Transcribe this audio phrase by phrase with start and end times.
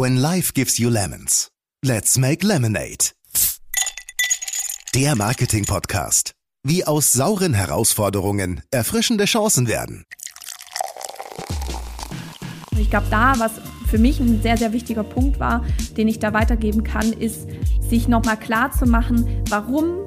[0.00, 1.50] When life gives you lemons,
[1.84, 3.10] let's make lemonade.
[4.94, 6.34] Der Marketing-Podcast.
[6.62, 10.04] Wie aus sauren Herausforderungen erfrischende Chancen werden.
[12.78, 13.50] Ich glaube, da, was
[13.88, 17.48] für mich ein sehr, sehr wichtiger Punkt war, den ich da weitergeben kann, ist,
[17.80, 20.04] sich nochmal klar zu machen, warum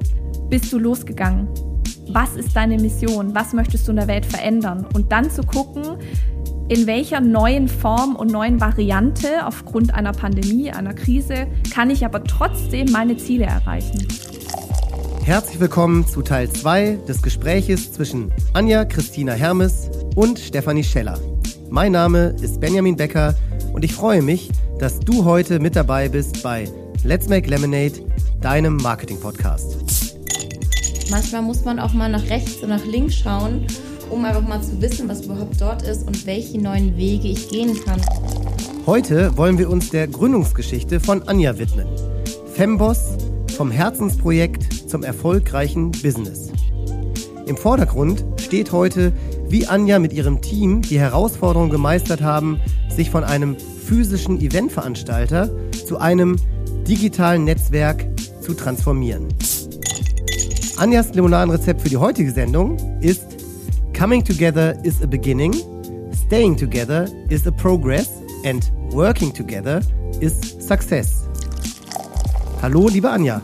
[0.48, 1.48] bist du losgegangen?
[2.08, 3.34] Was ist deine Mission?
[3.34, 4.86] Was möchtest du in der Welt verändern?
[4.94, 5.98] Und dann zu gucken,
[6.68, 12.24] in welcher neuen Form und neuen Variante aufgrund einer Pandemie, einer Krise, kann ich aber
[12.24, 14.06] trotzdem meine Ziele erreichen.
[15.24, 21.18] Herzlich willkommen zu Teil 2 des Gespräches zwischen Anja Christina Hermes und Stefanie Scheller.
[21.70, 23.34] Mein Name ist Benjamin Becker
[23.72, 26.68] und ich freue mich, dass du heute mit dabei bist bei
[27.04, 27.94] Let's Make Lemonade,
[28.40, 29.76] deinem Marketing-Podcast.
[31.10, 33.66] Manchmal muss man auch mal nach rechts und nach links schauen
[34.12, 37.78] um einfach mal zu wissen, was überhaupt dort ist und welche neuen Wege ich gehen
[37.84, 38.00] kann.
[38.86, 41.86] Heute wollen wir uns der Gründungsgeschichte von Anja widmen.
[42.52, 43.16] Femboss
[43.56, 46.50] vom Herzensprojekt zum erfolgreichen Business.
[47.46, 49.12] Im Vordergrund steht heute,
[49.48, 55.50] wie Anja mit ihrem Team die Herausforderung gemeistert haben, sich von einem physischen Eventveranstalter
[55.86, 56.36] zu einem
[56.86, 58.06] digitalen Netzwerk
[58.40, 59.28] zu transformieren.
[60.76, 63.31] Anjas Limonadenrezept für die heutige Sendung ist
[64.02, 65.54] Coming together is a beginning,
[66.12, 68.10] staying together is a progress
[68.44, 69.80] and working together
[70.20, 71.28] is success.
[72.60, 73.40] Hallo, liebe Anja.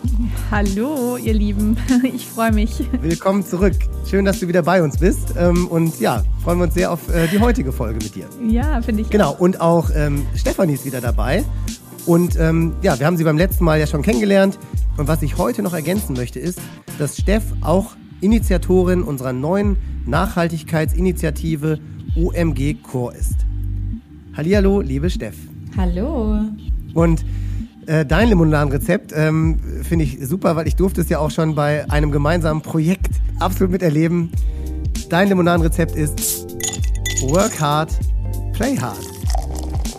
[0.51, 1.77] Hallo, ihr Lieben.
[2.03, 2.81] Ich freue mich.
[3.01, 3.77] Willkommen zurück.
[4.11, 5.35] Schön, dass du wieder bei uns bist.
[5.39, 8.27] Ähm, und ja, freuen wir uns sehr auf äh, die heutige Folge mit dir.
[8.45, 9.11] Ja, finde ich.
[9.11, 9.39] Genau, auch.
[9.39, 11.45] und auch ähm, Stefanie ist wieder dabei.
[12.05, 14.59] Und ähm, ja, wir haben sie beim letzten Mal ja schon kennengelernt.
[14.97, 16.59] Und was ich heute noch ergänzen möchte, ist,
[16.99, 21.79] dass Steff auch Initiatorin unserer neuen Nachhaltigkeitsinitiative
[22.17, 23.47] OMG Core ist.
[24.37, 25.37] Hallihallo, liebe Steff.
[25.77, 26.41] Hallo.
[26.95, 27.25] Und
[27.87, 31.89] äh, dein Limonadenrezept ähm, finde ich super, weil ich durfte es ja auch schon bei
[31.91, 34.31] einem gemeinsamen Projekt absolut miterleben.
[35.09, 36.47] Dein Limonadenrezept ist
[37.23, 37.93] Work hard,
[38.53, 39.05] play hard.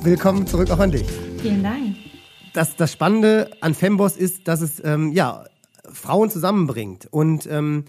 [0.03, 1.05] Willkommen zurück auch an dich.
[1.41, 1.95] Vielen Dank.
[2.53, 5.45] Das, das Spannende an Femboss ist, dass es ähm, ja,
[5.91, 7.07] Frauen zusammenbringt.
[7.11, 7.85] Und ähm,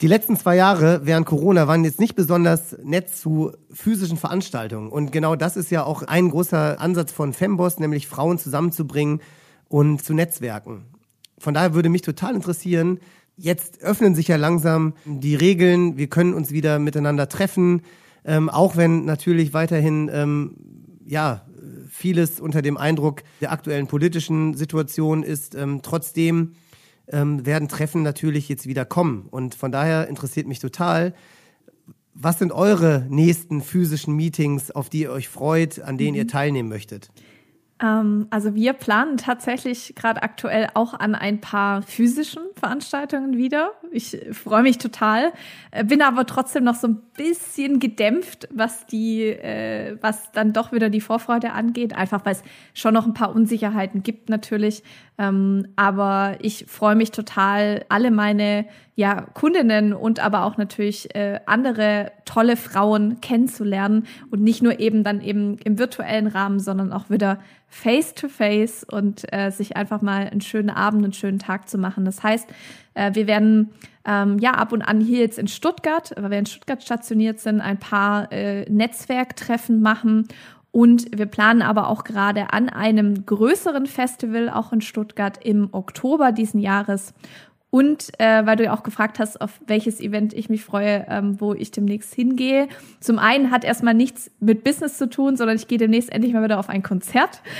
[0.00, 4.90] die letzten zwei Jahre während Corona waren jetzt nicht besonders nett zu physischen Veranstaltungen.
[4.90, 9.20] Und genau das ist ja auch ein großer Ansatz von Femboss, nämlich Frauen zusammenzubringen
[9.68, 10.86] und zu netzwerken.
[11.38, 13.00] Von daher würde mich total interessieren,
[13.36, 17.82] jetzt öffnen sich ja langsam die Regeln, wir können uns wieder miteinander treffen,
[18.24, 20.56] ähm, auch wenn natürlich weiterhin ähm,
[21.04, 21.46] ja
[21.90, 25.54] vieles unter dem Eindruck der aktuellen politischen Situation ist.
[25.54, 26.52] Ähm, trotzdem
[27.10, 29.26] ähm, werden Treffen natürlich jetzt wieder kommen.
[29.30, 31.14] Und von daher interessiert mich total,
[32.14, 36.18] was sind eure nächsten physischen Meetings, auf die ihr euch freut, an denen mhm.
[36.18, 37.10] ihr teilnehmen möchtet?
[37.82, 43.72] Ähm, also wir planen tatsächlich gerade aktuell auch an ein paar physischen Veranstaltungen wieder.
[43.90, 45.32] Ich freue mich total,
[45.70, 50.72] äh, bin aber trotzdem noch so ein bisschen gedämpft, was die, äh, was dann doch
[50.72, 52.42] wieder die Vorfreude angeht, einfach weil es
[52.74, 54.82] schon noch ein paar Unsicherheiten gibt natürlich.
[55.16, 61.40] Ähm, aber ich freue mich total, alle meine ja, Kundinnen und aber auch natürlich äh,
[61.46, 67.08] andere tolle Frauen kennenzulernen und nicht nur eben dann eben im virtuellen Rahmen, sondern auch
[67.08, 71.68] wieder face to face und äh, sich einfach mal einen schönen Abend, einen schönen Tag
[71.68, 72.04] zu machen.
[72.04, 72.50] Das heißt,
[72.94, 73.70] äh, wir werden
[74.04, 77.60] ähm, ja ab und an hier jetzt in Stuttgart, weil wir in Stuttgart stationiert sind,
[77.60, 80.26] ein paar äh, Netzwerktreffen machen
[80.72, 86.30] und wir planen aber auch gerade an einem größeren Festival, auch in Stuttgart im Oktober
[86.32, 87.12] diesen Jahres.
[87.70, 91.40] Und äh, weil du ja auch gefragt hast, auf welches Event ich mich freue, ähm,
[91.40, 92.68] wo ich demnächst hingehe.
[92.98, 96.42] Zum einen hat erstmal nichts mit Business zu tun, sondern ich gehe demnächst endlich mal
[96.42, 97.42] wieder auf ein Konzert.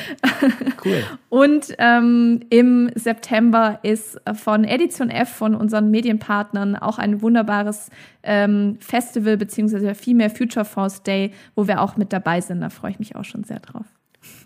[0.82, 1.03] Cool.
[1.28, 7.91] Und ähm, im September ist von Edition F, von unseren Medienpartnern, auch ein wunderbares
[8.22, 12.62] ähm, Festival beziehungsweise Female Future Force Day, wo wir auch mit dabei sind.
[12.62, 13.84] Da freue ich mich auch schon sehr drauf.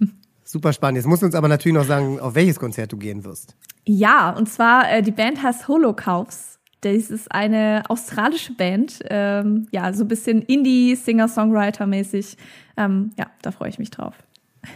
[0.44, 0.98] Super spannend.
[0.98, 3.56] Jetzt musst du uns aber natürlich noch sagen, auf welches Konzert du gehen wirst.
[3.86, 6.58] Ja, und zwar äh, die Band heißt Holocaust.
[6.82, 12.36] Das ist eine australische Band, ähm, ja, so ein bisschen Indie, Singer-Songwriter-mäßig.
[12.76, 14.14] Ähm, ja, da freue ich mich drauf.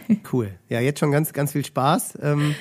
[0.31, 0.51] Cool.
[0.69, 2.17] Ja, jetzt schon ganz, ganz viel Spaß.
[2.21, 2.55] Ähm,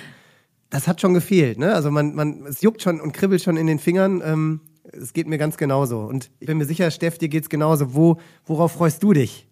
[0.70, 1.74] das hat schon gefehlt, ne?
[1.74, 4.22] Also man, man, es juckt schon und kribbelt schon in den Fingern.
[4.24, 4.60] Ähm,
[4.92, 6.00] es geht mir ganz genauso.
[6.00, 7.94] Und ich bin mir sicher, Steff, dir geht's genauso.
[7.94, 9.47] Wo, worauf freust du dich?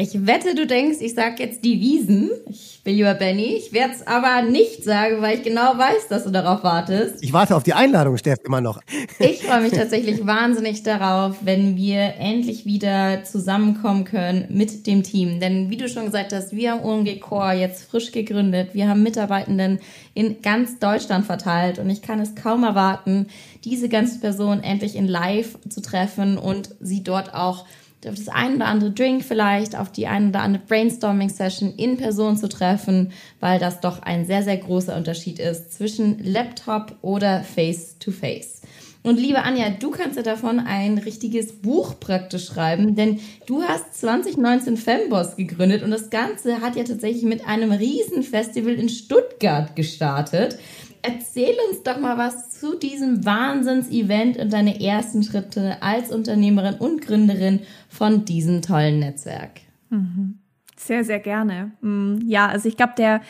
[0.00, 2.30] Ich wette, du denkst, ich sag jetzt die Wiesen.
[2.48, 3.56] Ich bin lieber Benny.
[3.58, 7.22] Ich werde es aber nicht sagen, weil ich genau weiß, dass du darauf wartest.
[7.22, 8.80] Ich warte auf die Einladung, Steff, immer noch.
[9.18, 15.38] Ich freue mich tatsächlich wahnsinnig darauf, wenn wir endlich wieder zusammenkommen können mit dem Team.
[15.38, 18.70] Denn wie du schon gesagt hast, wir haben OMG Core jetzt frisch gegründet.
[18.72, 19.80] Wir haben Mitarbeitenden
[20.14, 23.26] in ganz Deutschland verteilt und ich kann es kaum erwarten,
[23.64, 27.66] diese ganze Person endlich in Live zu treffen und sie dort auch
[28.06, 32.36] auf das ein oder andere Drink vielleicht, auf die ein oder andere Brainstorming-Session in Person
[32.36, 38.62] zu treffen, weil das doch ein sehr, sehr großer Unterschied ist zwischen Laptop oder Face-to-Face.
[38.62, 38.66] -face.
[39.02, 43.98] Und liebe Anja, du kannst ja davon ein richtiges Buch praktisch schreiben, denn du hast
[43.98, 50.58] 2019 Femboss gegründet und das Ganze hat ja tatsächlich mit einem Riesenfestival in Stuttgart gestartet.
[51.02, 57.02] Erzähl uns doch mal was zu diesem Wahnsinns-Event und deine ersten Schritte als Unternehmerin und
[57.02, 59.60] Gründerin von diesem tollen Netzwerk.
[59.88, 60.38] Mhm.
[60.76, 61.72] Sehr, sehr gerne.
[61.80, 63.20] Mm, ja, also ich glaube, der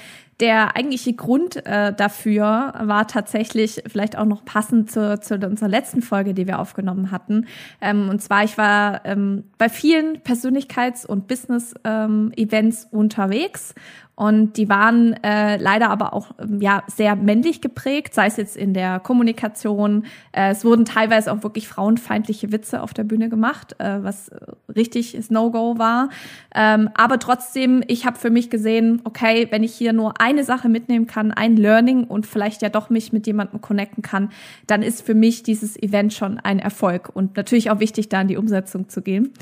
[0.40, 6.02] der eigentliche Grund äh, dafür war tatsächlich vielleicht auch noch passend zu, zu unserer letzten
[6.02, 7.46] Folge, die wir aufgenommen hatten.
[7.80, 13.74] Ähm, und zwar, ich war ähm, bei vielen Persönlichkeits- und Business-Events ähm, unterwegs
[14.20, 18.54] und die waren äh, leider aber auch ähm, ja sehr männlich geprägt, sei es jetzt
[18.54, 20.04] in der Kommunikation.
[20.32, 24.30] Äh, es wurden teilweise auch wirklich frauenfeindliche Witze auf der Bühne gemacht, äh, was
[24.76, 26.10] richtig No-Go war.
[26.54, 30.68] Ähm, aber trotzdem, ich habe für mich gesehen, okay, wenn ich hier nur eine Sache
[30.68, 34.28] mitnehmen kann, ein Learning und vielleicht ja doch mich mit jemandem connecten kann,
[34.66, 38.28] dann ist für mich dieses Event schon ein Erfolg und natürlich auch wichtig, da in
[38.28, 39.32] die Umsetzung zu gehen.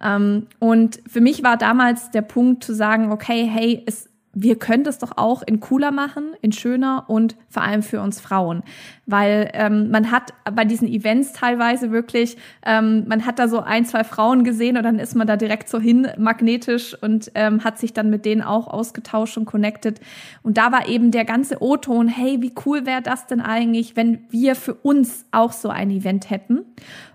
[0.00, 4.08] Ähm, und für mich war damals der Punkt zu sagen, okay, hey, es
[4.42, 8.20] wir können das doch auch in cooler machen, in schöner und vor allem für uns
[8.20, 8.62] Frauen.
[9.10, 13.86] Weil ähm, man hat bei diesen Events teilweise wirklich, ähm, man hat da so ein,
[13.86, 17.78] zwei Frauen gesehen und dann ist man da direkt so hin magnetisch und ähm, hat
[17.78, 19.98] sich dann mit denen auch ausgetauscht und connected.
[20.42, 24.26] Und da war eben der ganze O-Ton, hey, wie cool wäre das denn eigentlich, wenn
[24.28, 26.66] wir für uns auch so ein Event hätten.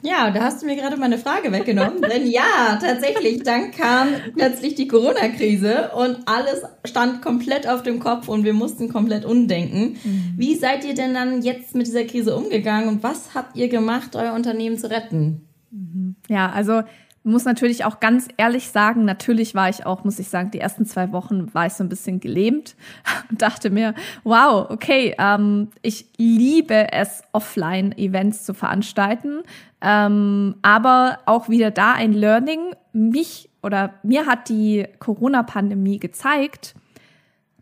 [0.03, 2.03] Ja, da hast du mir gerade meine Frage weggenommen.
[2.03, 8.29] Denn ja, tatsächlich, dann kam plötzlich die Corona-Krise und alles stand komplett auf dem Kopf
[8.29, 9.97] und wir mussten komplett umdenken.
[10.05, 10.35] Mhm.
[10.37, 14.15] Wie seid ihr denn dann jetzt mit dieser Krise umgegangen und was habt ihr gemacht,
[14.15, 15.49] euer Unternehmen zu retten?
[15.71, 16.17] Mhm.
[16.29, 16.83] Ja, also
[17.29, 20.87] muss natürlich auch ganz ehrlich sagen, natürlich war ich auch, muss ich sagen, die ersten
[20.87, 22.75] zwei Wochen war ich so ein bisschen gelähmt
[23.31, 23.95] und dachte mir,
[24.25, 29.43] wow, okay, ähm, ich liebe es, Offline-Events zu veranstalten,
[29.81, 32.75] ähm, aber auch wieder da ein Learning.
[32.93, 36.75] Mich oder mir hat die Corona-Pandemie gezeigt,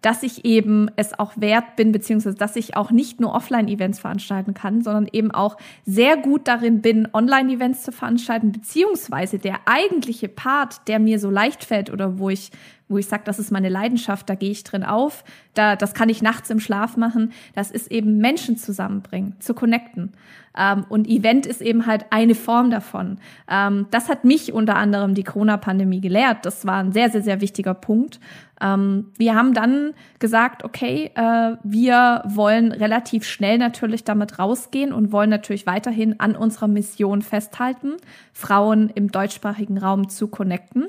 [0.02, 4.54] dass ich eben es auch wert bin, beziehungsweise dass ich auch nicht nur Offline-Events veranstalten
[4.54, 10.86] kann, sondern eben auch sehr gut darin bin, Online-Events zu veranstalten, beziehungsweise der eigentliche Part,
[10.88, 12.50] der mir so leicht fällt oder wo ich
[12.88, 15.24] wo ich sage, das ist meine Leidenschaft, da gehe ich drin auf,
[15.54, 20.12] da, das kann ich nachts im Schlaf machen, das ist eben Menschen zusammenbringen, zu connecten.
[20.56, 23.18] Ähm, und Event ist eben halt eine Form davon.
[23.50, 26.46] Ähm, das hat mich unter anderem die Corona-Pandemie gelehrt.
[26.46, 28.20] Das war ein sehr, sehr, sehr wichtiger Punkt.
[28.60, 35.12] Ähm, wir haben dann gesagt, okay, äh, wir wollen relativ schnell natürlich damit rausgehen und
[35.12, 37.94] wollen natürlich weiterhin an unserer Mission festhalten,
[38.32, 40.86] Frauen im deutschsprachigen Raum zu connecten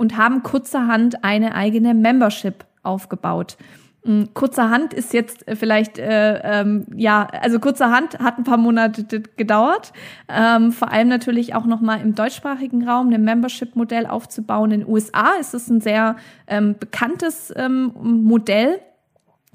[0.00, 3.58] und haben kurzerhand eine eigene Membership aufgebaut.
[4.02, 9.04] Hm, kurzerhand ist jetzt äh, vielleicht, äh, ähm, ja, also kurzerhand hat ein paar Monate
[9.36, 9.92] gedauert.
[10.26, 14.70] Ähm, vor allem natürlich auch nochmal im deutschsprachigen Raum ein Membership-Modell aufzubauen.
[14.70, 16.16] In den USA ist es ein sehr
[16.46, 18.80] ähm, bekanntes ähm, Modell.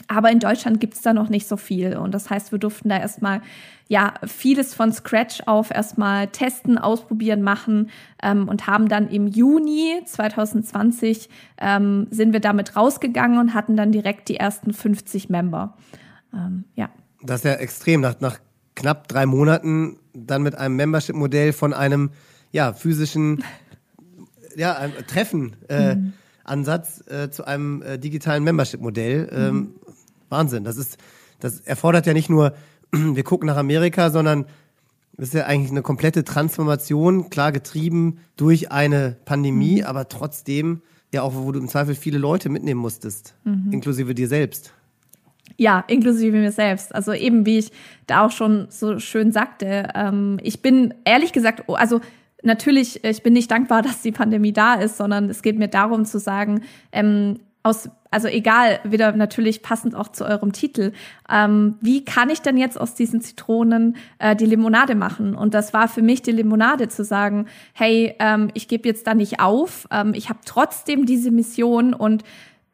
[0.08, 1.98] Aber in Deutschland gibt's da noch nicht so viel.
[1.98, 3.42] Und das heißt, wir durften da erstmal
[3.88, 7.90] ja vieles von Scratch auf erstmal testen, ausprobieren, machen
[8.22, 13.92] ähm, und haben dann im Juni 2020 ähm, sind wir damit rausgegangen und hatten dann
[13.92, 15.76] direkt die ersten 50 Member.
[16.34, 16.90] Ähm, ja.
[17.24, 18.02] Das ist ja extrem.
[18.02, 18.40] Nach, nach
[18.76, 22.12] knapp drei Monaten dann mit einem Membership-Modell von einem
[22.52, 23.44] ja physischen
[24.56, 25.56] ja, Treffen.
[25.68, 26.14] Äh, mhm.
[26.46, 29.30] Ansatz äh, zu einem äh, digitalen Membership-Modell.
[29.32, 29.74] Ähm, mhm.
[30.30, 30.64] Wahnsinn.
[30.64, 30.98] Das ist,
[31.40, 32.54] das erfordert ja nicht nur
[32.92, 34.46] wir gucken nach Amerika, sondern
[35.18, 39.88] das ist ja eigentlich eine komplette Transformation, klar getrieben durch eine Pandemie, mhm.
[39.88, 40.82] aber trotzdem
[41.14, 43.72] ja auch, wo du im Zweifel viele Leute mitnehmen musstest, mhm.
[43.72, 44.74] inklusive dir selbst.
[45.58, 46.94] Ja, inklusive mir selbst.
[46.94, 47.72] Also eben, wie ich
[48.08, 52.02] da auch schon so schön sagte, ähm, ich bin ehrlich gesagt, oh, also
[52.46, 56.06] natürlich, ich bin nicht dankbar, dass die Pandemie da ist, sondern es geht mir darum
[56.06, 56.62] zu sagen,
[56.92, 60.92] ähm, aus, also egal, wieder natürlich passend auch zu eurem Titel,
[61.28, 65.36] ähm, wie kann ich denn jetzt aus diesen Zitronen äh, die Limonade machen?
[65.36, 69.16] Und das war für mich die Limonade zu sagen, hey, ähm, ich gebe jetzt da
[69.16, 72.24] nicht auf, ähm, ich habe trotzdem diese Mission und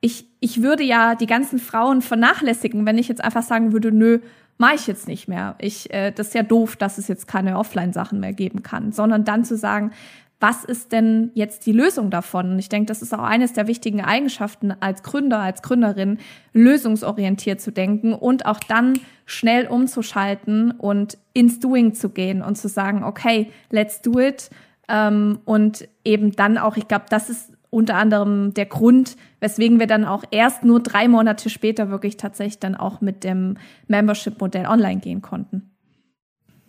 [0.02, 4.20] ich, ich würde ja die ganzen Frauen vernachlässigen, wenn ich jetzt einfach sagen würde, nö,
[4.62, 5.56] mache ich jetzt nicht mehr.
[5.58, 9.26] Ich, äh, das ist ja doof, dass es jetzt keine Offline-Sachen mehr geben kann, sondern
[9.26, 9.92] dann zu sagen,
[10.40, 12.52] was ist denn jetzt die Lösung davon?
[12.52, 16.20] Und ich denke, das ist auch eines der wichtigen Eigenschaften als Gründer, als Gründerin,
[16.54, 22.70] lösungsorientiert zu denken und auch dann schnell umzuschalten und ins Doing zu gehen und zu
[22.70, 24.52] sagen, okay, let's do it.
[24.88, 29.88] Ähm, und eben dann auch, ich glaube, das ist unter anderem der Grund, weswegen wir
[29.88, 35.00] dann auch erst nur drei Monate später wirklich tatsächlich dann auch mit dem Membership-Modell online
[35.00, 35.72] gehen konnten.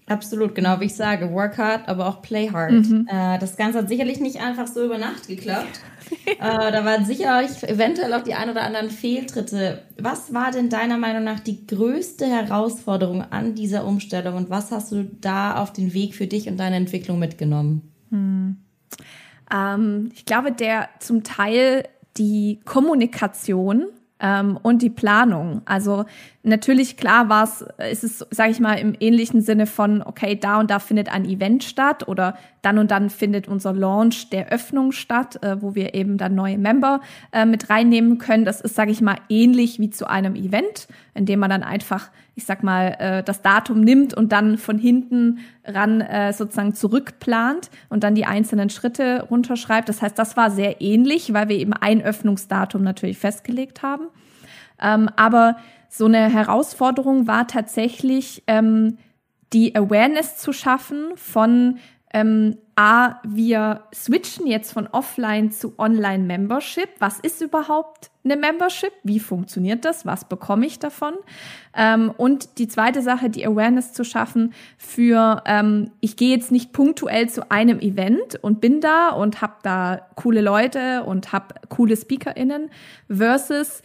[0.06, 1.32] Absolut, genau wie ich sage.
[1.32, 2.73] Work hard, aber auch play hard.
[2.73, 3.06] Mhm.
[3.09, 5.80] Äh, das Ganze hat sicherlich nicht einfach so über Nacht geklappt.
[6.26, 9.82] äh, da waren sicherlich eventuell auch die ein oder anderen Fehltritte.
[9.99, 14.92] Was war denn deiner Meinung nach die größte Herausforderung an dieser Umstellung und was hast
[14.92, 17.92] du da auf den Weg für dich und deine Entwicklung mitgenommen?
[18.11, 18.56] Hm.
[19.52, 21.85] Ähm, ich glaube, der zum Teil
[22.16, 23.87] die Kommunikation
[24.21, 25.62] ähm, und die Planung.
[25.64, 26.04] Also
[26.42, 30.58] natürlich klar war es, ist es, sage ich mal, im ähnlichen Sinne von, okay, da
[30.58, 34.92] und da findet ein Event statt oder dann und dann findet unser Launch der Öffnung
[34.92, 37.00] statt, äh, wo wir eben dann neue Member
[37.32, 38.44] äh, mit reinnehmen können.
[38.44, 42.11] Das ist, sage ich mal, ähnlich wie zu einem Event, in dem man dann einfach,
[42.34, 47.70] ich sag mal, äh, das Datum nimmt und dann von hinten ran äh, sozusagen zurückplant
[47.88, 49.88] und dann die einzelnen Schritte runterschreibt.
[49.88, 54.08] Das heißt, das war sehr ähnlich, weil wir eben ein Öffnungsdatum natürlich festgelegt haben.
[54.82, 55.56] Ähm, aber
[55.88, 58.98] so eine Herausforderung war tatsächlich, ähm,
[59.52, 61.78] die Awareness zu schaffen von
[62.14, 66.88] ähm, A, wir switchen jetzt von Offline zu Online-Membership.
[66.98, 68.92] Was ist überhaupt eine Membership?
[69.02, 70.06] Wie funktioniert das?
[70.06, 71.14] Was bekomme ich davon?
[71.74, 76.72] Ähm, und die zweite Sache, die Awareness zu schaffen für, ähm, ich gehe jetzt nicht
[76.72, 81.96] punktuell zu einem Event und bin da und habe da coole Leute und habe coole
[81.96, 82.70] SpeakerInnen
[83.08, 83.82] versus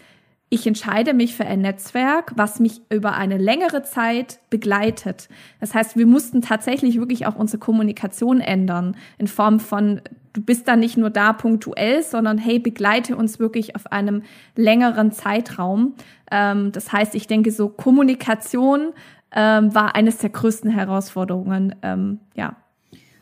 [0.50, 5.28] ich entscheide mich für ein Netzwerk, was mich über eine längere Zeit begleitet.
[5.60, 10.02] Das heißt, wir mussten tatsächlich wirklich auch unsere Kommunikation ändern in Form von,
[10.32, 14.24] du bist da nicht nur da punktuell, sondern hey, begleite uns wirklich auf einem
[14.56, 15.96] längeren Zeitraum.
[16.32, 18.94] Ähm, das heißt, ich denke, so Kommunikation
[19.34, 22.56] ähm, war eines der größten Herausforderungen, ähm, ja,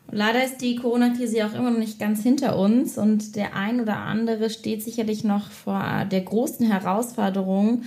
[0.08, 3.80] und leider ist die Corona-Krise auch immer noch nicht ganz hinter uns und der ein
[3.80, 7.82] oder andere steht sicherlich noch vor der großen Herausforderung,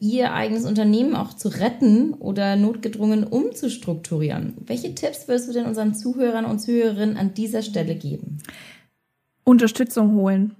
[0.00, 4.54] ihr eigenes Unternehmen auch zu retten oder notgedrungen umzustrukturieren.
[4.66, 8.38] Welche Tipps würdest du denn unseren Zuhörern und Zuhörerinnen an dieser Stelle geben?
[9.44, 10.56] Unterstützung holen.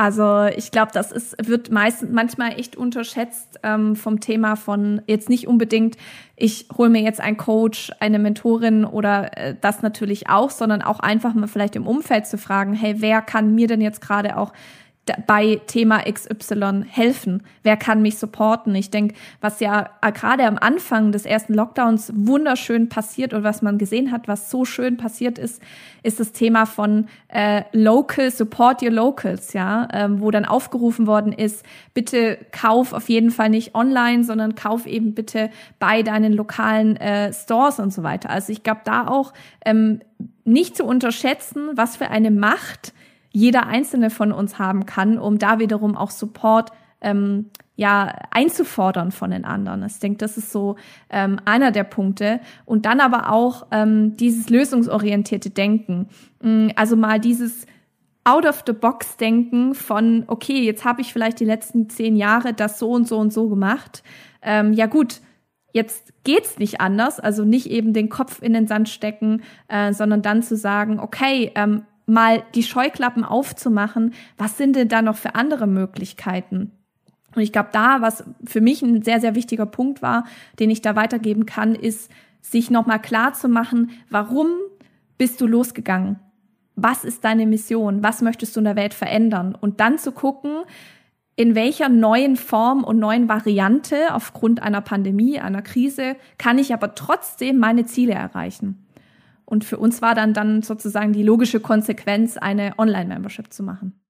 [0.00, 5.28] Also ich glaube, das ist, wird meistens manchmal echt unterschätzt ähm, vom Thema von jetzt
[5.28, 5.98] nicht unbedingt,
[6.36, 11.00] ich hole mir jetzt einen Coach, eine Mentorin oder äh, das natürlich auch, sondern auch
[11.00, 14.54] einfach mal vielleicht im Umfeld zu fragen, hey, wer kann mir denn jetzt gerade auch
[15.26, 17.42] bei Thema XY helfen?
[17.62, 18.74] Wer kann mich supporten?
[18.74, 23.78] Ich denke, was ja gerade am Anfang des ersten Lockdowns wunderschön passiert und was man
[23.78, 25.62] gesehen hat, was so schön passiert ist,
[26.02, 31.32] ist das Thema von äh, Local Support Your Locals, ja, ähm, wo dann aufgerufen worden
[31.32, 31.64] ist,
[31.94, 37.32] bitte kauf auf jeden Fall nicht online, sondern kauf eben bitte bei deinen lokalen äh,
[37.32, 38.30] Stores und so weiter.
[38.30, 39.32] Also ich glaube da auch
[39.64, 40.00] ähm,
[40.44, 42.92] nicht zu unterschätzen, was für eine Macht
[43.30, 46.70] jeder einzelne von uns haben kann, um da wiederum auch Support
[47.00, 49.82] ähm, ja einzufordern von den anderen.
[49.84, 50.76] Ich denke, das ist so
[51.08, 52.40] ähm, einer der Punkte.
[52.66, 56.08] Und dann aber auch ähm, dieses lösungsorientierte Denken.
[56.42, 57.66] Mm, also mal dieses
[58.24, 62.52] out of the box denken von, okay, jetzt habe ich vielleicht die letzten zehn Jahre
[62.52, 64.02] das so und so und so gemacht.
[64.42, 65.20] Ähm, ja gut,
[65.72, 70.20] jetzt geht's nicht anders, also nicht eben den Kopf in den Sand stecken, äh, sondern
[70.20, 75.34] dann zu sagen, okay, ähm, mal die Scheuklappen aufzumachen, was sind denn da noch für
[75.34, 76.72] andere Möglichkeiten?
[77.34, 80.24] Und ich glaube, da, was für mich ein sehr, sehr wichtiger Punkt war,
[80.58, 82.10] den ich da weitergeben kann, ist,
[82.42, 84.48] sich nochmal klar zu machen, warum
[85.18, 86.18] bist du losgegangen?
[86.74, 88.02] Was ist deine Mission?
[88.02, 89.54] Was möchtest du in der Welt verändern?
[89.54, 90.62] Und dann zu gucken,
[91.36, 96.94] in welcher neuen Form und neuen Variante aufgrund einer Pandemie, einer Krise, kann ich aber
[96.94, 98.86] trotzdem meine Ziele erreichen.
[99.50, 104.00] Und für uns war dann dann sozusagen die logische Konsequenz, eine Online-Membership zu machen.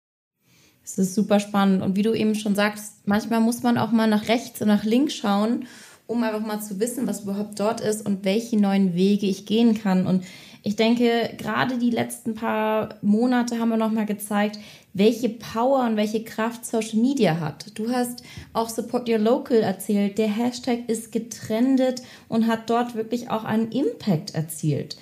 [0.82, 1.82] Das ist super spannend.
[1.82, 4.84] Und wie du eben schon sagst, manchmal muss man auch mal nach rechts und nach
[4.84, 5.66] links schauen,
[6.06, 9.80] um einfach mal zu wissen, was überhaupt dort ist und welche neuen Wege ich gehen
[9.80, 10.06] kann.
[10.06, 10.24] Und
[10.62, 14.58] ich denke, gerade die letzten paar Monate haben wir nochmal gezeigt,
[14.92, 17.78] welche Power und welche Kraft Social Media hat.
[17.78, 20.18] Du hast auch Support Your Local erzählt.
[20.18, 24.98] Der Hashtag ist getrendet und hat dort wirklich auch einen Impact erzielt.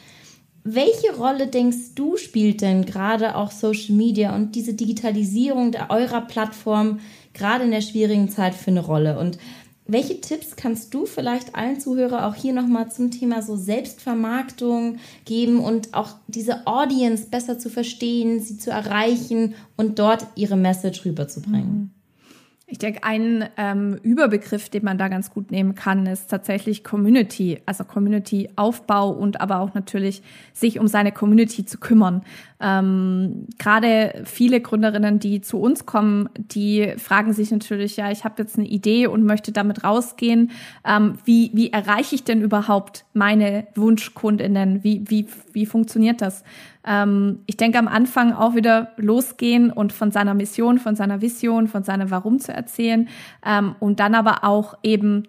[0.70, 7.00] Welche Rolle denkst du spielt denn gerade auch Social Media und diese Digitalisierung eurer Plattform
[7.32, 9.18] gerade in der schwierigen Zeit für eine Rolle?
[9.18, 9.38] Und
[9.86, 15.60] welche Tipps kannst du vielleicht allen Zuhörern auch hier nochmal zum Thema so Selbstvermarktung geben
[15.60, 21.92] und auch diese Audience besser zu verstehen, sie zu erreichen und dort ihre Message rüberzubringen?
[21.94, 21.97] Mhm.
[22.70, 27.62] Ich denke, ein ähm, Überbegriff, den man da ganz gut nehmen kann, ist tatsächlich Community,
[27.64, 30.22] also Community-Aufbau und aber auch natürlich
[30.52, 32.24] sich um seine Community zu kümmern.
[32.60, 38.42] Ähm, Gerade viele Gründerinnen, die zu uns kommen, die fragen sich natürlich, ja, ich habe
[38.42, 40.50] jetzt eine Idee und möchte damit rausgehen.
[40.84, 44.84] Ähm, wie, wie erreiche ich denn überhaupt meine Wunschkundinnen?
[44.84, 46.44] Wie, wie, wie funktioniert das?
[46.88, 51.68] Ähm, ich denke am Anfang auch wieder losgehen und von seiner Mission, von seiner Vision,
[51.68, 53.08] von seinem Warum zu erzählen
[53.44, 55.24] ähm, und dann aber auch eben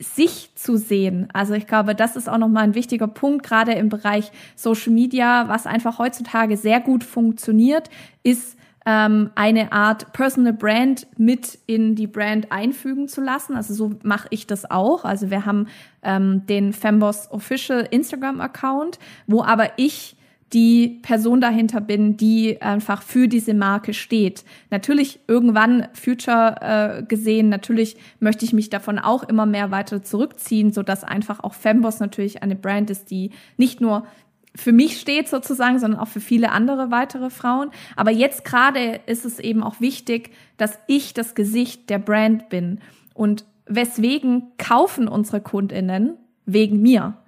[0.00, 1.28] sich zu sehen.
[1.32, 5.48] Also ich glaube, das ist auch nochmal ein wichtiger Punkt, gerade im Bereich Social Media,
[5.48, 7.88] was einfach heutzutage sehr gut funktioniert,
[8.22, 13.54] ist ähm, eine Art Personal Brand mit in die Brand einfügen zu lassen.
[13.54, 15.04] Also so mache ich das auch.
[15.04, 15.66] Also wir haben
[16.02, 20.15] ähm, den Femboss Official Instagram Account, wo aber ich
[20.52, 24.44] die Person dahinter bin, die einfach für diese Marke steht.
[24.70, 30.72] Natürlich irgendwann Future äh, gesehen, natürlich möchte ich mich davon auch immer mehr weiter zurückziehen,
[30.72, 34.06] so dass einfach auch Femboss natürlich eine Brand ist, die nicht nur
[34.54, 37.70] für mich steht sozusagen, sondern auch für viele andere weitere Frauen.
[37.94, 42.80] Aber jetzt gerade ist es eben auch wichtig, dass ich das Gesicht der Brand bin.
[43.14, 46.16] Und weswegen kaufen unsere Kundinnen?
[46.46, 47.18] Wegen mir.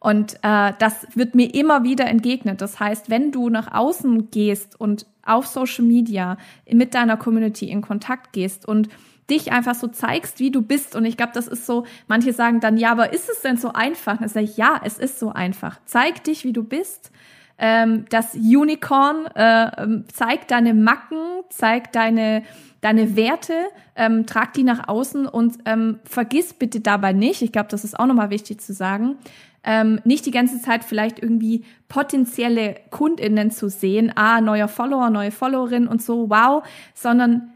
[0.00, 2.62] Und äh, das wird mir immer wieder entgegnet.
[2.62, 6.38] Das heißt, wenn du nach außen gehst und auf Social Media
[6.70, 8.88] mit deiner Community in Kontakt gehst und
[9.28, 10.96] dich einfach so zeigst, wie du bist.
[10.96, 13.74] Und ich glaube, das ist so, manche sagen dann, ja, aber ist es denn so
[13.74, 14.18] einfach?
[14.18, 15.78] Dann sage ich, ja, es ist so einfach.
[15.84, 17.12] Zeig dich, wie du bist.
[17.58, 21.18] Ähm, das Unicorn äh, ähm, zeigt deine Macken,
[21.50, 22.42] zeigt deine
[22.80, 23.54] deine Werte,
[23.94, 27.98] ähm, trag die nach außen und ähm, vergiss bitte dabei nicht, ich glaube, das ist
[27.98, 29.18] auch nochmal wichtig zu sagen,
[29.64, 35.30] ähm, nicht die ganze Zeit vielleicht irgendwie potenzielle KundInnen zu sehen, ah, neuer Follower, neue
[35.30, 36.62] Followerin und so, wow,
[36.94, 37.52] sondern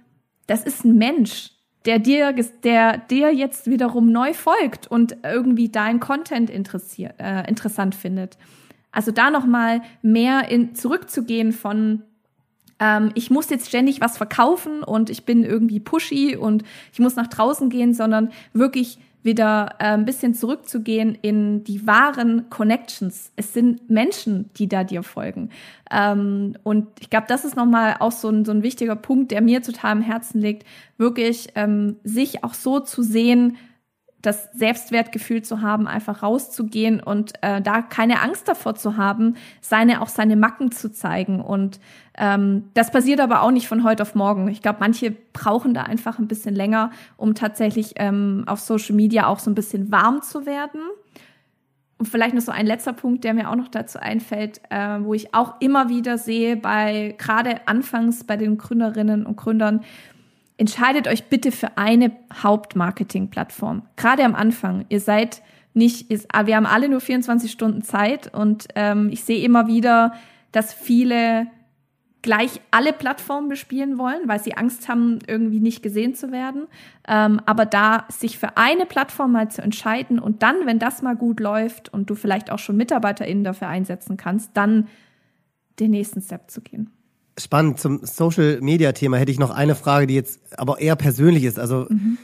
[0.46, 1.50] das ist ein Mensch,
[1.86, 7.94] der dir, der dir jetzt wiederum neu folgt und irgendwie dein Content interessiert, äh, interessant
[7.94, 8.38] findet.
[8.92, 12.02] Also da nochmal mehr in, zurückzugehen von
[12.78, 17.16] ähm, ich muss jetzt ständig was verkaufen und ich bin irgendwie pushy und ich muss
[17.16, 23.32] nach draußen gehen, sondern wirklich wieder äh, ein bisschen zurückzugehen in die wahren Connections.
[23.36, 25.50] Es sind Menschen, die da dir folgen.
[25.90, 29.40] Ähm, und ich glaube, das ist nochmal auch so ein, so ein wichtiger Punkt, der
[29.40, 30.66] mir total am Herzen liegt,
[30.98, 33.56] wirklich ähm, sich auch so zu sehen,
[34.26, 40.00] das Selbstwertgefühl zu haben, einfach rauszugehen und äh, da keine Angst davor zu haben, seine
[40.00, 41.40] auch seine Macken zu zeigen.
[41.40, 41.80] Und
[42.16, 44.48] ähm, das passiert aber auch nicht von heute auf morgen.
[44.48, 49.26] Ich glaube, manche brauchen da einfach ein bisschen länger, um tatsächlich ähm, auf Social Media
[49.26, 50.80] auch so ein bisschen warm zu werden.
[51.96, 55.14] Und vielleicht noch so ein letzter Punkt, der mir auch noch dazu einfällt, äh, wo
[55.14, 59.84] ich auch immer wieder sehe, bei gerade anfangs bei den Gründerinnen und Gründern,
[60.56, 63.82] entscheidet euch bitte für eine Hauptmarketing-Plattform.
[63.96, 64.84] Gerade am Anfang.
[64.88, 65.42] Ihr seid
[65.74, 70.14] nicht, ah, wir haben alle nur 24 Stunden Zeit und ähm, ich sehe immer wieder,
[70.52, 71.48] dass viele
[72.22, 76.68] gleich alle Plattformen bespielen wollen, weil sie Angst haben, irgendwie nicht gesehen zu werden.
[77.06, 81.16] Ähm, aber da sich für eine Plattform mal zu entscheiden und dann, wenn das mal
[81.16, 84.88] gut läuft und du vielleicht auch schon MitarbeiterInnen dafür einsetzen kannst, dann
[85.80, 86.93] den nächsten Step zu gehen.
[87.38, 87.80] Spannend.
[87.80, 91.58] Zum Social Media Thema hätte ich noch eine Frage, die jetzt aber eher persönlich ist.
[91.58, 92.18] Also, mhm.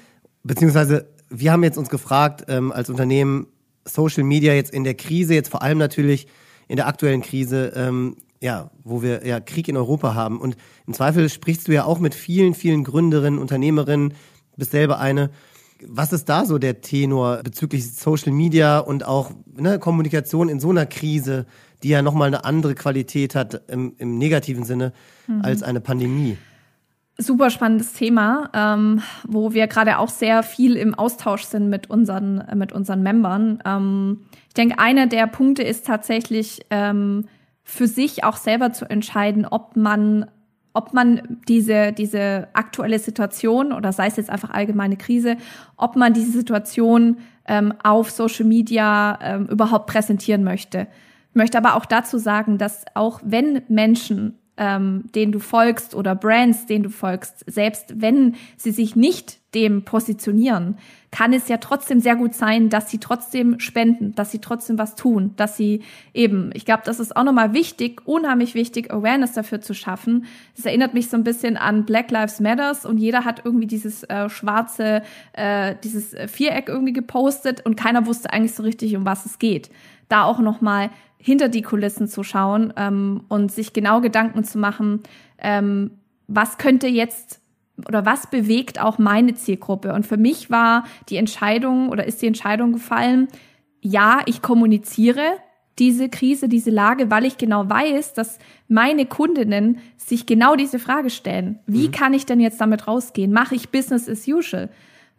[0.44, 3.46] beziehungsweise, wir haben jetzt uns gefragt, ähm, als Unternehmen,
[3.84, 6.26] Social Media jetzt in der Krise, jetzt vor allem natürlich
[6.68, 10.40] in der aktuellen Krise, ähm, ja, wo wir ja Krieg in Europa haben.
[10.40, 14.14] Und im Zweifel sprichst du ja auch mit vielen, vielen Gründerinnen, Unternehmerinnen,
[14.56, 15.30] bist selber eine.
[15.86, 20.70] Was ist da so der Tenor bezüglich Social Media und auch ne, Kommunikation in so
[20.70, 21.46] einer Krise,
[21.82, 24.92] die ja nochmal eine andere Qualität hat im, im negativen Sinne
[25.26, 25.42] mhm.
[25.42, 26.36] als eine Pandemie?
[27.18, 32.42] Super spannendes Thema, ähm, wo wir gerade auch sehr viel im Austausch sind mit unseren,
[32.54, 33.62] mit unseren Membern.
[33.64, 37.26] Ähm, ich denke, einer der Punkte ist tatsächlich, ähm,
[37.62, 40.26] für sich auch selber zu entscheiden, ob man
[40.72, 45.36] ob man diese, diese aktuelle Situation oder sei es jetzt einfach allgemeine Krise,
[45.76, 50.86] ob man diese Situation ähm, auf Social Media ähm, überhaupt präsentieren möchte.
[51.32, 56.66] Möchte aber auch dazu sagen, dass auch wenn Menschen ähm, denen du folgst oder Brands,
[56.66, 60.76] denen du folgst, selbst wenn sie sich nicht dem positionieren,
[61.10, 64.96] kann es ja trotzdem sehr gut sein, dass sie trotzdem spenden, dass sie trotzdem was
[64.96, 69.62] tun, dass sie eben, ich glaube, das ist auch nochmal wichtig, unheimlich wichtig, Awareness dafür
[69.62, 70.26] zu schaffen.
[70.54, 74.04] Das erinnert mich so ein bisschen an Black Lives Matters und jeder hat irgendwie dieses
[74.04, 79.24] äh, schwarze, äh, dieses Viereck irgendwie gepostet und keiner wusste eigentlich so richtig, um was
[79.24, 79.70] es geht.
[80.10, 80.90] Da auch nochmal
[81.20, 85.00] hinter die Kulissen zu schauen ähm, und sich genau Gedanken zu machen,
[85.38, 85.92] ähm,
[86.26, 87.40] was könnte jetzt
[87.86, 89.92] oder was bewegt auch meine Zielgruppe.
[89.92, 93.28] Und für mich war die Entscheidung oder ist die Entscheidung gefallen,
[93.80, 95.22] ja, ich kommuniziere
[95.78, 101.08] diese Krise, diese Lage, weil ich genau weiß, dass meine Kundinnen sich genau diese Frage
[101.08, 101.58] stellen.
[101.66, 101.92] Wie mhm.
[101.92, 103.32] kann ich denn jetzt damit rausgehen?
[103.32, 104.68] Mache ich Business as usual?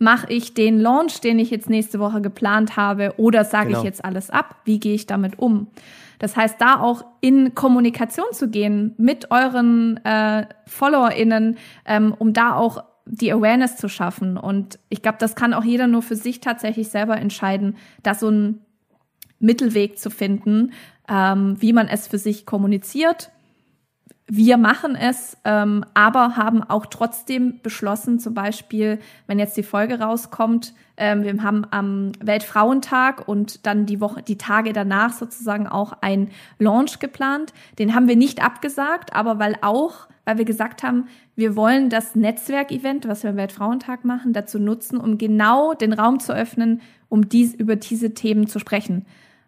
[0.02, 3.80] Mache ich den Launch, den ich jetzt nächste Woche geplant habe, oder sage genau.
[3.80, 4.56] ich jetzt alles ab?
[4.66, 5.68] Wie gehe ich damit um?
[6.18, 12.56] Das heißt, da auch in Kommunikation zu gehen mit euren äh, FollowerInnen, ähm, um da
[12.56, 14.38] auch die Awareness zu schaffen.
[14.38, 18.30] Und ich glaube, das kann auch jeder nur für sich tatsächlich selber entscheiden, da so
[18.30, 18.66] einen
[19.40, 20.72] Mittelweg zu finden,
[21.08, 23.30] ähm, wie man es für sich kommuniziert
[24.34, 30.00] wir machen es, ähm, aber haben auch trotzdem beschlossen, zum Beispiel, wenn jetzt die Folge
[30.00, 35.92] rauskommt, ähm, wir haben am Weltfrauentag und dann die Woche, die Tage danach sozusagen auch
[36.00, 37.52] ein Launch geplant.
[37.78, 42.16] Den haben wir nicht abgesagt, aber weil auch, weil wir gesagt haben, wir wollen das
[42.16, 47.28] Netzwerkevent, was wir am Weltfrauentag machen, dazu nutzen, um genau den Raum zu öffnen, um
[47.28, 49.06] dies, über diese Themen zu sprechen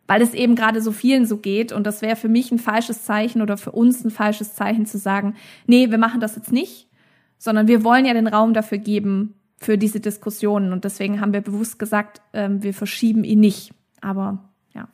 [0.07, 1.71] weil es eben gerade so vielen so geht.
[1.71, 4.97] Und das wäre für mich ein falsches Zeichen oder für uns ein falsches Zeichen zu
[4.97, 5.35] sagen,
[5.65, 6.89] nee, wir machen das jetzt nicht,
[7.37, 10.73] sondern wir wollen ja den Raum dafür geben, für diese Diskussionen.
[10.73, 13.73] Und deswegen haben wir bewusst gesagt, ähm, wir verschieben ihn nicht.
[14.01, 14.89] Aber ja.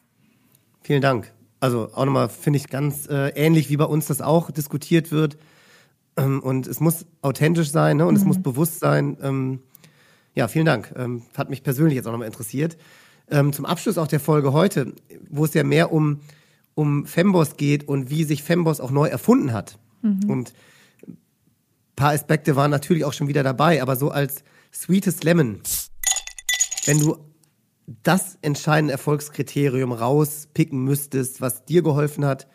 [0.82, 1.32] Vielen Dank.
[1.60, 5.38] Also auch nochmal finde ich ganz äh, ähnlich, wie bei uns das auch diskutiert wird.
[6.16, 8.06] Ähm, und es muss authentisch sein ne?
[8.06, 8.20] und mhm.
[8.20, 9.18] es muss bewusst sein.
[9.22, 9.60] Ähm,
[10.36, 10.94] ja, vielen Dank.
[10.96, 12.78] Ähm, hat mich persönlich jetzt auch nochmal interessiert
[13.32, 14.94] ähm, zum Abschluss auch der Folge heute,
[15.30, 16.22] wo es ja mehr um,
[16.74, 19.78] um Femboss geht und wie sich Femboss auch neu erfunden hat.
[20.02, 20.30] Mhm.
[20.30, 20.54] Und
[21.08, 21.18] ein
[21.96, 25.62] paar Aspekte waren natürlich auch schon wieder dabei, aber so als Sweetest Lemon,
[26.86, 27.18] wenn du
[28.04, 32.48] das entscheidende Erfolgskriterium rauspicken müsstest, was dir geholfen hat,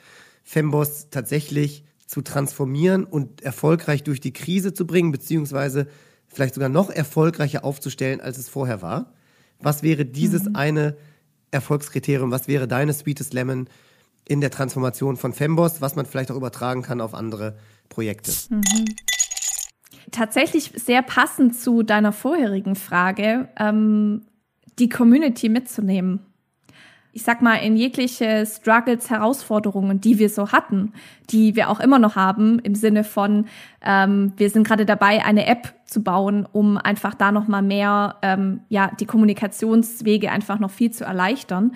[0.44, 5.88] Femboss tatsächlich zu transformieren und erfolgreich durch die Krise zu bringen, beziehungsweise
[6.28, 9.12] vielleicht sogar noch erfolgreicher aufzustellen, als es vorher war.
[9.64, 10.56] Was wäre dieses mhm.
[10.56, 10.96] eine
[11.50, 12.30] Erfolgskriterium?
[12.30, 13.68] Was wäre deine Sweetest Lemon
[14.26, 17.56] in der Transformation von Femboss, was man vielleicht auch übertragen kann auf andere
[17.88, 18.32] Projekte?
[18.50, 18.84] Mhm.
[20.10, 24.26] Tatsächlich sehr passend zu deiner vorherigen Frage, ähm,
[24.78, 26.20] die Community mitzunehmen
[27.14, 30.92] ich sag mal, in jegliche Struggles, Herausforderungen, die wir so hatten,
[31.30, 33.46] die wir auch immer noch haben, im Sinne von,
[33.82, 38.16] ähm, wir sind gerade dabei, eine App zu bauen, um einfach da noch mal mehr,
[38.22, 41.72] ähm, ja, die Kommunikationswege einfach noch viel zu erleichtern.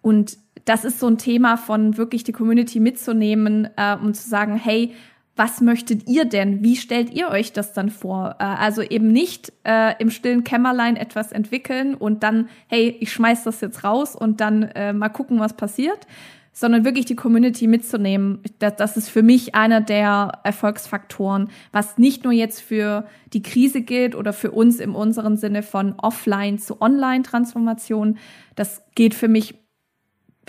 [0.00, 4.56] Und das ist so ein Thema von wirklich die Community mitzunehmen, äh, um zu sagen,
[4.56, 4.94] hey,
[5.38, 6.64] was möchtet ihr denn?
[6.64, 8.36] Wie stellt ihr euch das dann vor?
[8.40, 13.44] Äh, also eben nicht äh, im stillen Kämmerlein etwas entwickeln und dann, hey, ich schmeiß
[13.44, 16.06] das jetzt raus und dann äh, mal gucken, was passiert,
[16.52, 18.42] sondern wirklich die Community mitzunehmen.
[18.58, 23.82] Das, das ist für mich einer der Erfolgsfaktoren, was nicht nur jetzt für die Krise
[23.82, 28.18] gilt oder für uns im unseren Sinne von Offline zu Online-Transformation.
[28.56, 29.54] Das geht für mich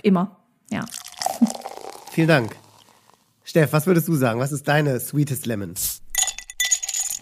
[0.02, 0.36] immer.
[0.72, 0.84] Ja.
[2.10, 2.69] Vielen Dank.
[3.50, 4.38] Steff, was würdest du sagen?
[4.38, 5.74] Was ist deine Sweetest Lemon?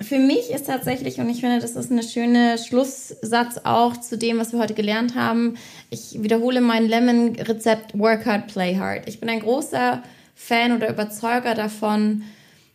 [0.02, 4.36] Für mich ist tatsächlich, und ich finde, das ist eine schöne Schlusssatz auch zu dem,
[4.36, 5.56] was wir heute gelernt haben.
[5.88, 9.08] Ich wiederhole mein Lemon-Rezept Work Hard, Play Hard.
[9.08, 10.02] Ich bin ein großer
[10.34, 12.24] Fan oder Überzeuger davon,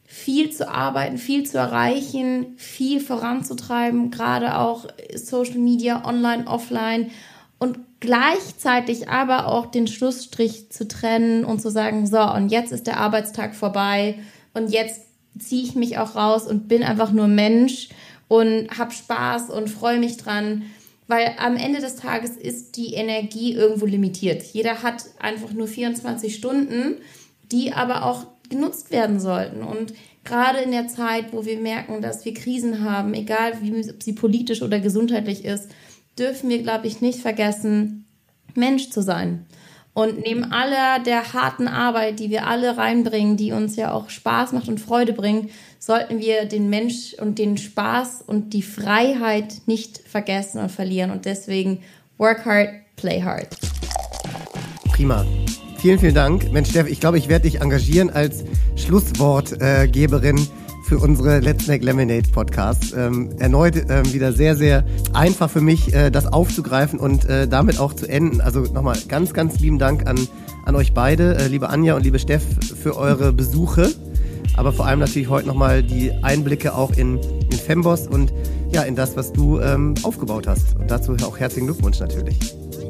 [0.04, 7.12] viel zu arbeiten, viel zu erreichen, viel voranzutreiben, gerade auch Social Media, online, offline
[7.60, 12.86] und gleichzeitig aber auch den Schlussstrich zu trennen und zu sagen, so, und jetzt ist
[12.86, 14.20] der Arbeitstag vorbei
[14.54, 15.04] und jetzt
[15.39, 17.88] ziehe ich mich auch raus und bin einfach nur Mensch
[18.28, 20.63] und habe Spaß und freue mich dran.
[21.08, 24.44] Weil am Ende des Tages ist die Energie irgendwo limitiert.
[24.52, 26.96] Jeder hat einfach nur 24 Stunden,
[27.54, 29.63] die aber auch genutzt werden sollten.
[29.63, 29.94] Und
[30.26, 34.62] gerade in der Zeit, wo wir merken, dass wir Krisen haben, egal wie sie politisch
[34.62, 35.70] oder gesundheitlich ist,
[36.17, 38.06] dürfen wir, glaube ich, nicht vergessen,
[38.56, 39.45] Mensch zu sein.
[39.95, 44.54] Und neben aller der harten Arbeit, die wir alle reinbringen, die uns ja auch Spaß
[44.54, 49.99] macht und Freude bringt, sollten wir den Mensch und den Spaß und die Freiheit nicht
[49.99, 51.12] vergessen und verlieren.
[51.12, 51.80] Und deswegen
[52.17, 53.49] work hard, play hard.
[54.91, 55.26] Prima.
[55.78, 56.52] Vielen, vielen Dank.
[56.52, 58.45] Mensch, Steff, ich glaube, ich werde dich engagieren als
[58.78, 60.38] Schlusswortgeberin.
[60.38, 62.93] Äh, für unsere Let's Make Lemonade Podcast.
[62.96, 67.80] Ähm, erneut ähm, wieder sehr, sehr einfach für mich, äh, das aufzugreifen und äh, damit
[67.80, 68.41] auch zu enden.
[68.41, 70.28] Also nochmal ganz, ganz lieben Dank an,
[70.65, 72.43] an euch beide, äh, liebe Anja und liebe Steff,
[72.82, 73.89] für eure Besuche.
[74.56, 78.34] Aber vor allem natürlich heute nochmal die Einblicke auch in, in Femboss und
[78.72, 80.76] ja, in das, was du ähm, aufgebaut hast.
[80.80, 82.38] Und dazu auch herzlichen Glückwunsch natürlich.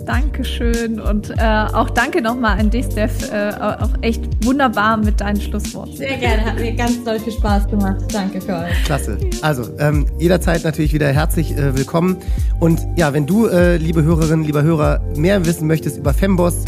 [0.06, 3.32] Dankeschön und äh, auch danke nochmal an dich, Steph.
[3.32, 5.96] Äh, auch echt wunderbar mit deinen Schlussworten.
[5.96, 8.04] Sehr gerne, hat mir ganz doll viel Spaß gemacht.
[8.12, 8.84] Danke für euch.
[8.84, 9.18] Klasse.
[9.42, 12.18] Also ähm, jederzeit natürlich wieder herzlich äh, willkommen.
[12.60, 16.66] Und ja, wenn du, äh, liebe Hörerinnen, lieber Hörer, mehr wissen möchtest über Femboss,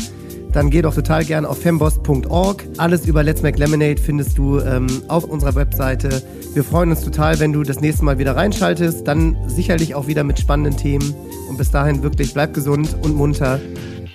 [0.55, 2.63] dann geh doch total gerne auf femboss.org.
[2.77, 6.23] Alles über Let's Make Lemonade findest du ähm, auf unserer Webseite.
[6.53, 9.05] Wir freuen uns total, wenn du das nächste Mal wieder reinschaltest.
[9.05, 11.13] Dann sicherlich auch wieder mit spannenden Themen.
[11.47, 13.60] Und bis dahin wirklich bleib gesund und munter.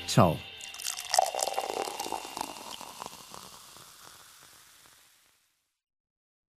[0.07, 0.37] Ciao.